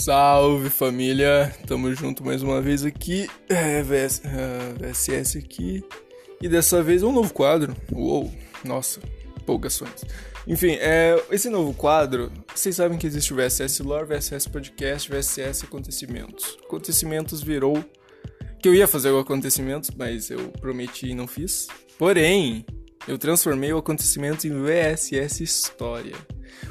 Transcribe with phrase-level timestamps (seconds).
[0.00, 5.84] Salve família, tamo junto mais uma vez aqui, é, VS, uh, VSS aqui,
[6.40, 8.32] e dessa vez um novo quadro, uou,
[8.64, 9.00] nossa,
[9.36, 10.04] empolgações.
[10.46, 15.64] Enfim, é, esse novo quadro, vocês sabem que existe o VSS Lore, VSS Podcast, VSS
[15.64, 16.56] Acontecimentos.
[16.64, 17.84] Acontecimentos virou
[18.62, 21.66] que eu ia fazer o acontecimento, mas eu prometi e não fiz.
[21.98, 22.64] Porém,
[23.08, 26.14] eu transformei o acontecimento em VSS História.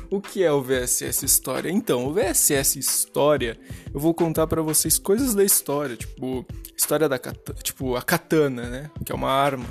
[0.10, 1.70] O que é o VSS História?
[1.70, 3.60] Então, o VSS História,
[3.94, 6.46] eu vou contar para vocês coisas da história, tipo,
[6.78, 7.20] história da
[7.62, 8.92] tipo, a katana, né?
[9.04, 9.66] Que é uma arma,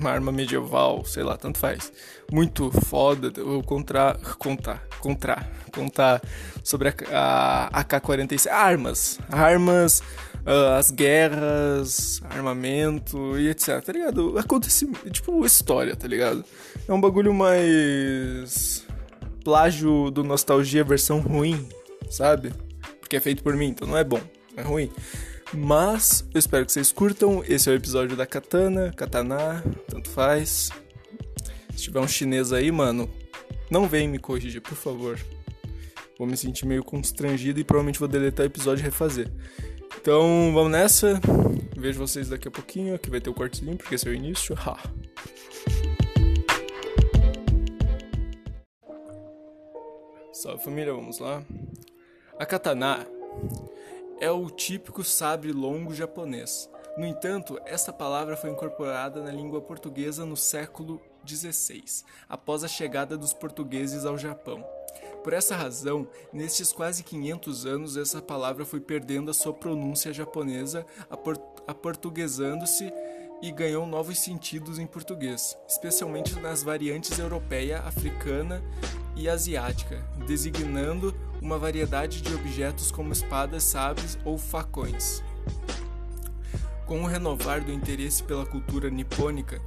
[0.00, 1.92] uma arma medieval, sei lá, tanto faz.
[2.32, 6.22] Muito foda, eu vou contar, contar, contar, contar
[6.64, 10.00] sobre a, a AK-47, armas, armas,
[10.44, 14.36] uh, as guerras, armamento e etc, tá ligado?
[14.36, 16.44] Acontecimento, tipo, história, tá ligado?
[16.88, 18.87] É um bagulho mais
[19.48, 21.66] plágio do Nostalgia versão ruim,
[22.10, 22.52] sabe?
[23.00, 24.20] Porque é feito por mim, então não é bom,
[24.54, 24.90] é ruim.
[25.54, 27.42] Mas eu espero que vocês curtam.
[27.48, 30.68] Esse é o episódio da Katana, Katana, tanto faz.
[31.74, 33.10] Se tiver um chinês aí, mano,
[33.70, 35.18] não vem me corrigir, por favor.
[36.18, 39.32] Vou me sentir meio constrangido e provavelmente vou deletar o episódio e refazer.
[39.98, 41.18] Então vamos nessa.
[41.74, 42.94] Vejo vocês daqui a pouquinho.
[42.94, 44.54] Aqui vai ter o cortezinho, porque esse é o início.
[44.58, 44.76] Ha.
[50.38, 51.42] Salve família, vamos lá.
[52.38, 53.04] A katana
[54.20, 56.70] é o típico sabre longo japonês.
[56.96, 63.18] No entanto, essa palavra foi incorporada na língua portuguesa no século XVI, após a chegada
[63.18, 64.64] dos portugueses ao Japão.
[65.24, 70.86] Por essa razão, nestes quase 500 anos, essa palavra foi perdendo a sua pronúncia japonesa,
[71.66, 72.92] aportuguesando-se
[73.42, 78.62] e ganhou novos sentidos em português, especialmente nas variantes europeia, africana
[79.18, 85.22] e asiática, designando uma variedade de objetos como espadas, sabres ou facões.
[86.86, 89.60] Com o renovar do interesse pela cultura nipônica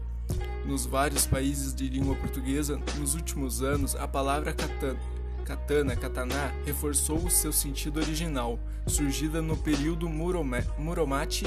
[0.66, 4.97] nos vários países de língua portuguesa, nos últimos anos a palavra katana,
[5.44, 8.57] katana, katana reforçou o seu sentido original,
[8.88, 11.45] surgida no período Muromachi,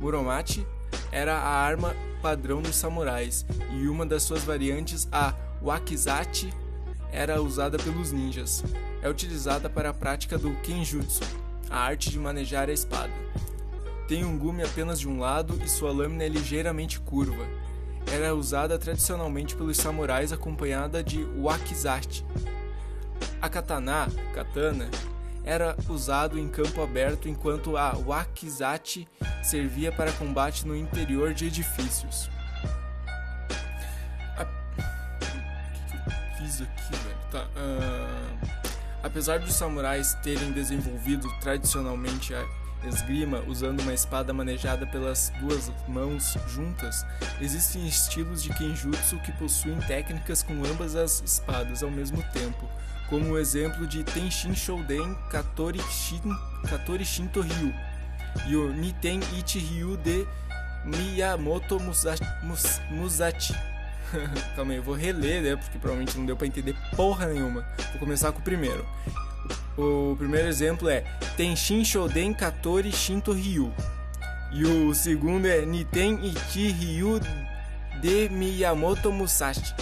[0.00, 0.66] Muromachi
[1.12, 3.44] era a arma padrão dos samurais,
[3.78, 6.52] e uma das suas variantes, a wakizachi,
[7.12, 8.64] era usada pelos ninjas.
[9.02, 11.22] É utilizada para a prática do kenjutsu,
[11.70, 13.12] a arte de manejar a espada.
[14.06, 17.46] Tem um gume apenas de um lado e sua lâmina é ligeiramente curva.
[18.10, 22.24] Era usada tradicionalmente pelos samurais acompanhada de wakizachi.
[23.40, 24.88] A katana, katana,
[25.44, 29.06] era usado em campo aberto enquanto a wakizachi
[29.42, 32.30] servia para combate no interior de edifícios.
[36.62, 37.18] Aqui, velho?
[37.30, 38.68] Tá, uh...
[39.02, 42.44] Apesar dos samurais terem desenvolvido tradicionalmente a
[42.86, 47.06] esgrima usando uma espada manejada pelas duas mãos juntas,
[47.40, 52.68] existem estilos de kenjutsu que possuem técnicas com ambas as espadas ao mesmo tempo,
[53.08, 56.22] como o exemplo de Tenshin Shouden Katori, Shin,
[56.68, 57.72] Katori Shinto Ryu
[58.46, 60.26] e o Niten Ichi Ryu de
[60.84, 62.24] Miyamoto Musashi.
[62.90, 63.54] Musashi.
[64.56, 65.56] Calma aí, eu vou reler, né?
[65.56, 67.64] Porque provavelmente não deu para entender porra nenhuma.
[67.90, 68.86] Vou começar com o primeiro.
[69.76, 71.02] O primeiro exemplo é
[71.36, 73.72] Tenshin Shoden Katori Shinto Ryu.
[74.52, 77.20] E o segundo é Niten Ichi Ryu
[78.00, 79.74] de Miyamoto Musashi.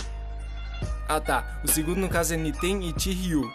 [1.09, 3.51] Ah tá, o segundo no caso é Niten Ichi Ryu,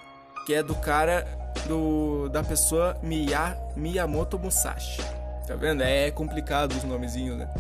[0.46, 1.28] que é do cara
[1.68, 5.02] do da pessoa Miya, Miyamoto Musashi.
[5.46, 5.84] Tá vendo?
[5.84, 7.54] É complicado os nomezinhos, né?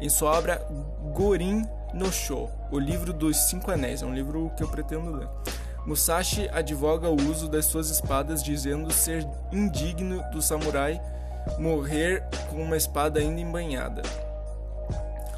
[0.00, 0.64] Em sua obra
[1.12, 5.28] Gorin no Sho, o livro dos Cinco Anéis, é um livro que eu pretendo ler.
[5.84, 11.00] Musashi advoga o uso das suas espadas, dizendo ser indigno do samurai
[11.58, 14.02] morrer com uma espada ainda embanhada.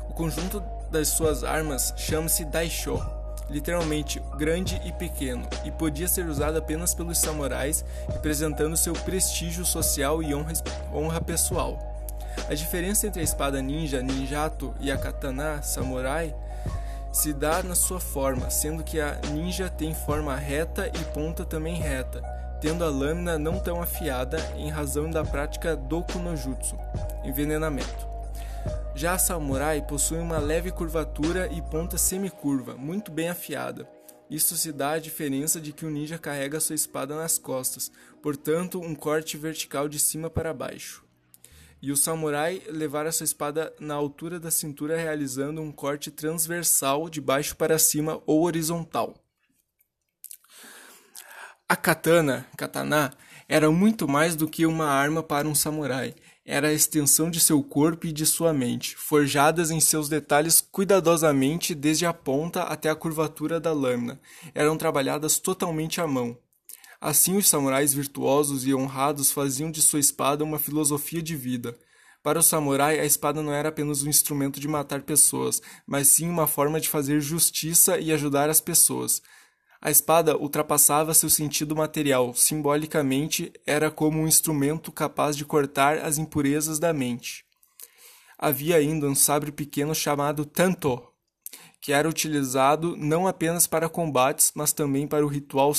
[0.09, 3.01] O conjunto das suas armas chama-se Daisho,
[3.49, 10.23] literalmente grande e pequeno, e podia ser usado apenas pelos samurais, representando seu prestígio social
[10.23, 10.53] e honra,
[10.93, 11.94] honra pessoal.
[12.49, 16.35] A diferença entre a espada ninja, ninjato e a katana samurai
[17.15, 21.77] se dá na sua forma, sendo que a ninja tem forma reta e ponta também
[21.77, 22.21] reta,
[22.61, 26.77] tendo a lâmina não tão afiada em razão da prática Doku no Jutsu,
[27.23, 28.09] envenenamento.
[28.97, 33.89] Já a samurai possui uma leve curvatura e ponta semicurva, muito bem afiada.
[34.29, 38.81] Isso se dá à diferença de que o ninja carrega sua espada nas costas, portanto,
[38.81, 41.05] um corte vertical de cima para baixo
[41.85, 47.21] e o samurai levar sua espada na altura da cintura, realizando um corte transversal de
[47.21, 49.15] baixo para cima ou horizontal.
[51.69, 53.13] A katana, katana,
[53.47, 56.15] Era muito mais do que uma arma para um samurai.
[56.43, 61.75] Era a extensão de seu corpo e de sua mente, forjadas em seus detalhes cuidadosamente
[61.75, 64.19] desde a ponta até a curvatura da lâmina.
[64.55, 66.39] Eram trabalhadas totalmente à mão.
[67.05, 71.79] Assim, os samurais virtuosos e honrados faziam de sua espada uma filosofia de vida.
[72.23, 76.27] Para o samurai, a espada não era apenas um instrumento de matar pessoas, mas sim
[76.31, 79.21] uma forma de fazer justiça e ajudar as pessoas.
[79.83, 86.17] A espada ultrapassava seu sentido material, simbolicamente era como um instrumento capaz de cortar as
[86.17, 87.45] impurezas da mente.
[88.39, 91.07] Havia ainda um sabre pequeno chamado tanto,
[91.83, 95.75] que era utilizado não apenas para combates, mas também para o ritual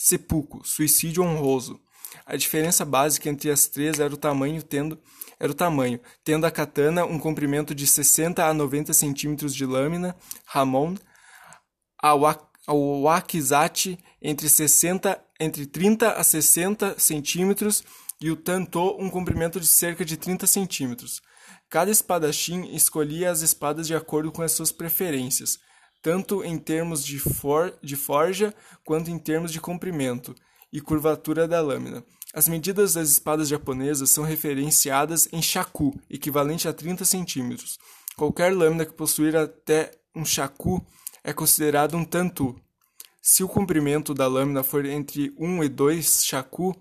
[0.00, 1.78] seppuku, suicídio honroso.
[2.24, 4.98] A diferença básica entre as três era o tamanho, tendo
[5.38, 10.16] era o tamanho, tendo a katana um comprimento de 60 a 90 centímetros de lâmina,
[10.46, 10.94] Ramon,
[12.02, 12.14] a
[12.72, 17.84] Wakizate entre 60 entre 30 a 60 centímetros
[18.20, 21.20] e o Tanto um comprimento de cerca de 30 centímetros.
[21.68, 25.58] Cada espadachim escolhia as espadas de acordo com as suas preferências,
[26.02, 28.54] tanto em termos de, for, de forja
[28.84, 30.34] quanto em termos de comprimento
[30.72, 32.04] e curvatura da lâmina.
[32.32, 37.78] As medidas das espadas japonesas são referenciadas em shaku, equivalente a 30 centímetros.
[38.16, 40.84] Qualquer lâmina que possuir até um shaku
[41.24, 42.54] é considerado um tantu.
[43.20, 46.74] Se o comprimento da lâmina for entre 1 e 2 shaku,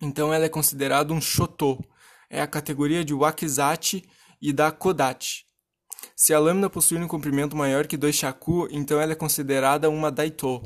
[0.00, 1.82] então ela é considerada um shoto.
[2.28, 4.04] É a categoria de wakizachi
[4.40, 5.44] e da kodachi.
[6.16, 10.10] Se a lâmina possuir um comprimento maior que 2 shaku, então ela é considerada uma
[10.10, 10.62] daito,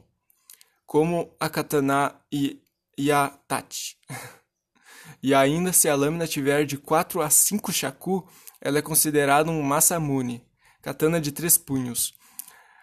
[0.86, 2.60] como a katana e,
[2.96, 3.96] e a tachi.
[5.22, 8.28] e ainda se a lâmina tiver de 4 a 5 shaku,
[8.60, 10.44] ela é considerada um masamune,
[10.82, 12.14] katana de três punhos.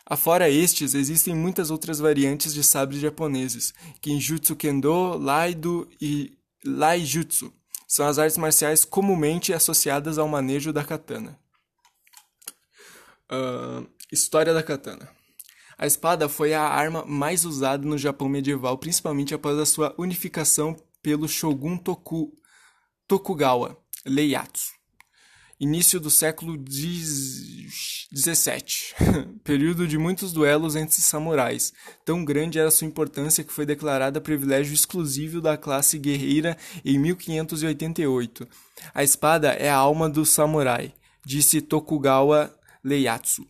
[0.06, 7.52] Afora estes, existem muitas outras variantes de sabres japoneses, Kinjutsu Kendo, Laido e Laijutsu.
[7.88, 11.40] São as artes marciais comumente associadas ao manejo da katana.
[13.32, 15.10] Uh, história da katana.
[15.78, 20.76] A espada foi a arma mais usada no Japão medieval, principalmente após a sua unificação
[21.02, 22.32] pelo Shogun Toku,
[23.08, 23.78] Tokugawa
[24.08, 24.76] Ieyasu
[25.60, 27.66] início do século XVII,
[29.44, 31.74] período de muitos duelos entre samurais.
[32.04, 38.48] Tão grande era sua importância que foi declarada privilégio exclusivo da classe guerreira em 1588.
[38.94, 40.94] A espada é a alma do samurai,
[41.26, 42.54] disse Tokugawa
[42.94, 43.48] Ieyasu.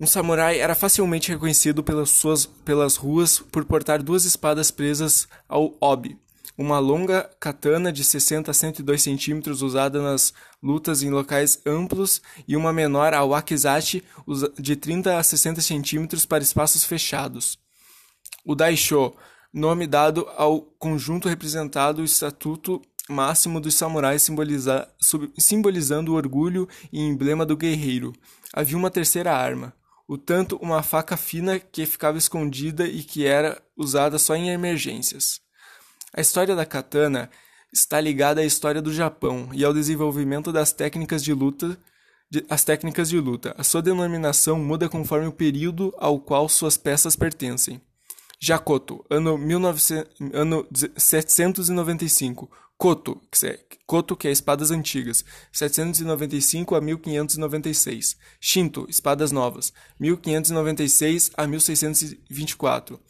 [0.00, 5.76] Um samurai era facilmente reconhecido pelas, suas, pelas ruas por portar duas espadas presas ao
[5.80, 6.18] obi,
[6.58, 12.56] uma longa katana de 60 a 102 centímetros usada nas lutas em locais amplos e
[12.56, 14.02] uma menor a wakizashi
[14.58, 17.58] de 30 a 60 centímetros para espaços fechados.
[18.44, 19.12] O daisho,
[19.52, 24.88] nome dado ao conjunto representado o estatuto máximo dos samurais simboliza,
[25.38, 28.12] simbolizando o orgulho e emblema do guerreiro.
[28.52, 29.72] Havia uma terceira arma,
[30.06, 35.40] o tanto uma faca fina que ficava escondida e que era usada só em emergências.
[36.14, 37.30] A história da katana
[37.72, 41.78] está ligada à história do Japão e ao desenvolvimento das técnicas de luta
[42.32, 43.54] de, as técnicas de luta.
[43.58, 47.78] A sua denominação muda conforme o período ao qual suas peças pertencem.
[48.40, 49.80] Jakoto, ano, 19,
[50.32, 50.66] ano
[50.96, 52.50] 795.
[52.82, 58.16] Koto, que é, Koto, que é espadas antigas, 795 a 1596.
[58.40, 63.00] Shinto, espadas novas, 1596 a 1624.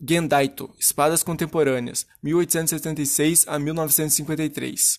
[0.00, 4.98] Gendaito, Espadas Contemporâneas, 1876 a 1953.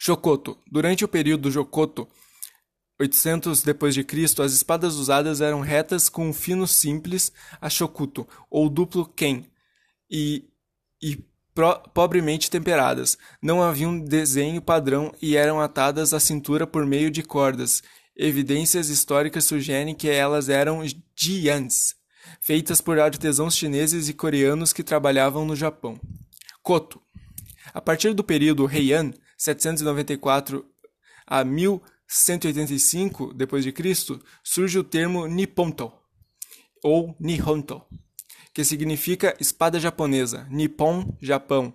[0.00, 0.58] Jokoto.
[0.68, 2.08] Durante o período Jokoto,
[2.98, 7.30] 800 depois de Cristo, as espadas usadas eram retas com um fino simples
[7.60, 9.48] a shokuto ou duplo ken
[10.10, 10.50] e,
[11.00, 11.24] e
[11.94, 13.16] pobremente temperadas.
[13.40, 17.82] Não havia um desenho padrão e eram atadas à cintura por meio de cordas.
[18.14, 20.82] Evidências históricas sugerem que elas eram
[21.14, 21.94] jians,
[22.40, 26.00] feitas por artesãos chineses e coreanos que trabalhavam no Japão.
[26.62, 27.00] Koto.
[27.74, 30.64] A partir do período Heian, 794
[31.26, 35.92] a 1185 d.C., surge o termo Nipponto
[36.82, 37.82] ou Nihonto,
[38.56, 40.46] que significa espada japonesa.
[40.50, 41.74] Nippon, Japão.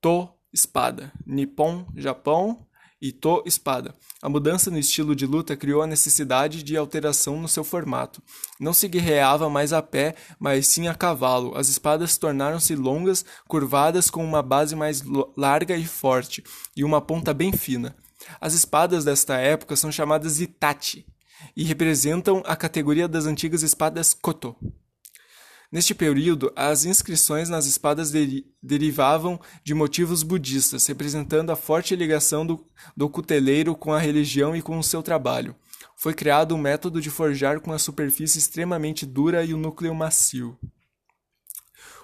[0.00, 1.12] To, espada.
[1.26, 2.64] Nippon, Japão
[3.02, 3.92] e To espada.
[4.22, 8.22] A mudança no estilo de luta criou a necessidade de alteração no seu formato.
[8.60, 11.56] Não se guerreava mais a pé, mas sim a cavalo.
[11.56, 15.02] As espadas tornaram-se longas, curvadas com uma base mais
[15.36, 16.44] larga e forte
[16.76, 17.96] e uma ponta bem fina.
[18.40, 21.04] As espadas desta época são chamadas Itachi
[21.56, 24.54] e representam a categoria das antigas espadas Koto.
[25.76, 32.46] Neste período, as inscrições nas espadas deri derivavam de motivos budistas, representando a forte ligação
[32.46, 32.64] do,
[32.96, 35.54] do cuteleiro com a religião e com o seu trabalho.
[35.94, 40.58] Foi criado um método de forjar com a superfície extremamente dura e o núcleo macio.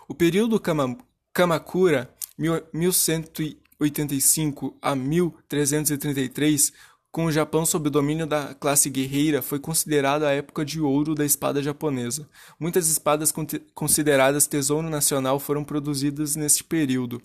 [0.07, 0.99] O período Kama
[1.33, 6.75] Kamakura, 1185 a 1333,
[7.13, 11.15] com o Japão sob o domínio da classe guerreira, foi considerado a época de ouro
[11.15, 12.27] da espada japonesa.
[12.59, 13.31] Muitas espadas
[13.75, 17.21] consideradas tesouro nacional foram produzidas neste período.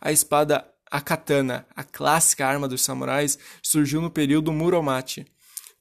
[0.00, 5.26] A espada a katana, a clássica arma dos samurais, surgiu no período Muromachi,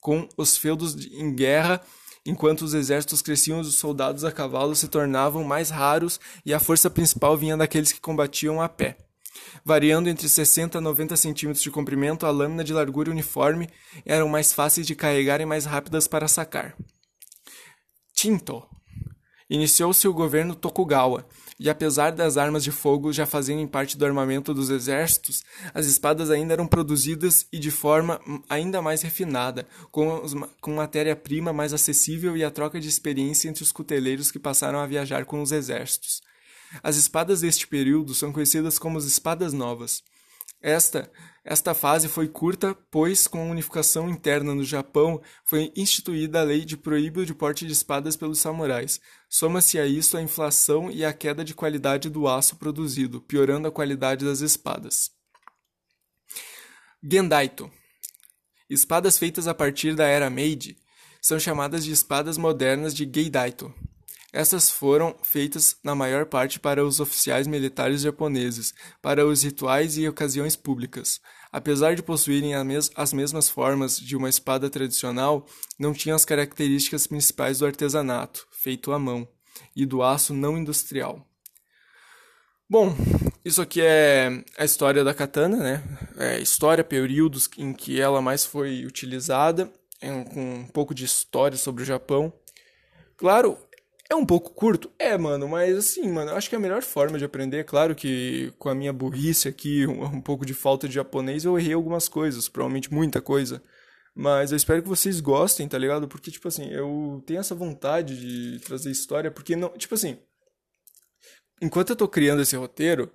[0.01, 1.79] com os feudos em guerra,
[2.25, 6.89] enquanto os exércitos cresciam, os soldados a cavalo se tornavam mais raros e a força
[6.89, 8.98] principal vinha daqueles que combatiam a pé
[9.63, 13.70] variando entre 60 a 90 centímetros de comprimento, a lâmina de largura uniforme
[14.06, 16.75] eram mais fáceis de carregar e mais rápidas para sacar.
[18.13, 18.63] Tinto.
[19.50, 21.28] Iniciou-se o governo Tokugawa,
[21.60, 26.32] e apesar das armas de fogo já fazerem parte do armamento dos exércitos, as espadas
[26.32, 30.24] ainda eram produzidas e de forma ainda mais refinada, com,
[30.60, 34.88] com matéria-prima mais acessível e a troca de experiência entre os cuteleiros que passaram a
[34.88, 36.22] viajar com os exércitos.
[36.82, 40.01] As espadas deste período são conhecidas como as espadas novas.
[40.62, 41.12] Esta,
[41.44, 46.63] esta fase foi curta, pois com a unificação interna no Japão foi instituída a lei
[46.63, 49.01] de proíbo de porte de espadas pelos samurais.
[49.30, 53.72] Soma-se a isso a inflação e a queda de qualidade do aço produzido, piorando a
[53.72, 55.12] qualidade das espadas.
[57.03, 57.70] Gendaito
[58.70, 60.77] Espadas feitas a partir da era Meiji
[61.22, 63.74] são chamadas de espadas modernas de Geidaito.
[64.34, 70.08] Essas foram feitas na maior parte para os oficiais militares japoneses, para os rituais e
[70.08, 71.22] ocasiões públicas.
[71.52, 72.56] Apesar de possuírem
[72.96, 75.46] as mesmas formas de uma espada tradicional,
[75.78, 79.28] não tinham as características principais do artesanato, feito à mão,
[79.75, 81.24] e do aço não industrial.
[82.68, 82.96] Bom,
[83.46, 85.84] isso aqui é a história da katana, né?
[86.18, 89.72] É história, períodos em que ela mais foi utilizada,
[90.34, 92.34] com um pouco de história sobre o Japão.
[93.16, 93.60] Claro,
[94.10, 94.91] é um pouco curto?
[95.00, 97.63] É, mano, mas assim, mano, eu acho que é a melhor forma de aprender.
[97.63, 101.57] Claro que com a minha burrice aqui, um, um pouco de falta de japonês, eu
[101.57, 103.62] errei algumas coisas, provavelmente muita coisa.
[104.15, 106.07] Mas eu espero que vocês gostem, tá ligado?
[106.07, 109.69] Porque, tipo assim, eu tenho essa vontade de trazer história, porque não.
[109.69, 110.19] Tipo assim.
[111.62, 113.12] Enquanto eu tô criando esse roteiro,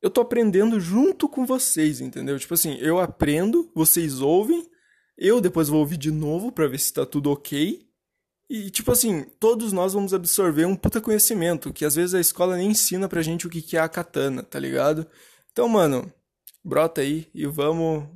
[0.00, 2.38] eu tô aprendendo junto com vocês, entendeu?
[2.38, 4.64] Tipo assim, eu aprendo, vocês ouvem,
[5.18, 7.86] eu depois vou ouvir de novo pra ver se tá tudo ok.
[8.52, 12.54] E, tipo assim, todos nós vamos absorver um puta conhecimento, que às vezes a escola
[12.58, 15.06] nem ensina pra gente o que é a katana, tá ligado?
[15.50, 16.12] Então, mano,
[16.62, 18.06] brota aí e vamos.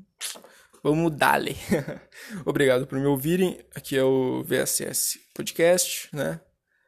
[0.83, 1.57] Vamos dale.
[2.45, 3.65] Obrigado por me ouvirem.
[3.75, 6.39] Aqui é o VSS Podcast, né?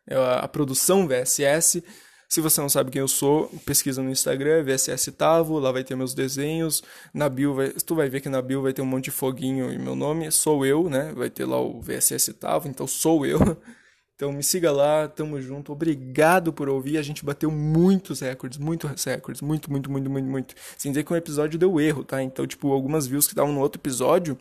[0.07, 1.83] É a produção VSS.
[2.29, 5.97] Se você não sabe quem eu sou, pesquisa no Instagram, VSS Tavo, lá vai ter
[5.97, 6.83] meus desenhos.
[7.15, 9.73] Na bio, vai, tu vai ver que na bio vai ter um monte de foguinho
[9.73, 11.11] e meu nome sou eu, né?
[11.17, 13.39] Vai ter lá o VSS Tavo, então sou eu.
[14.19, 15.71] Então me siga lá, tamo junto.
[15.71, 16.99] Obrigado por ouvir.
[16.99, 20.55] A gente bateu muitos recordes, muitos recordes, muito, muito, muito, muito, muito.
[20.77, 22.21] Sem dizer que um episódio deu erro, tá?
[22.21, 24.37] Então, tipo, algumas views que estavam no outro episódio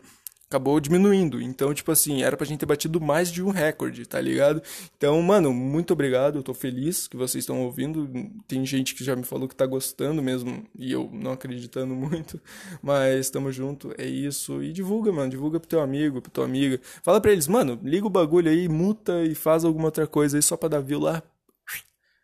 [0.48, 1.40] acabou diminuindo.
[1.40, 4.62] Então, tipo assim, era pra gente ter batido mais de um recorde, tá ligado?
[4.96, 6.38] Então, mano, muito obrigado.
[6.38, 8.10] Eu tô feliz que vocês estão ouvindo.
[8.48, 12.40] Tem gente que já me falou que tá gostando mesmo, e eu não acreditando muito.
[12.82, 14.62] Mas tamo junto, é isso.
[14.62, 15.30] E divulga, mano.
[15.30, 16.80] Divulga pro teu amigo, pro tua amiga.
[17.02, 20.42] Fala pra eles, mano, liga o bagulho aí, muta e faz alguma outra coisa aí
[20.42, 21.22] só pra dar view lá.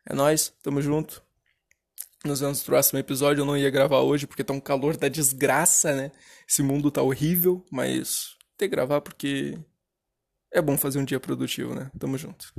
[0.06, 1.22] É nóis, tamo junto.
[2.24, 3.42] Nos vemos no próximo episódio.
[3.42, 6.10] Eu não ia gravar hoje porque tá um calor da desgraça, né?
[6.48, 9.58] Esse mundo tá horrível, mas ter que gravar porque
[10.50, 11.90] é bom fazer um dia produtivo, né?
[11.98, 12.54] Tamo junto.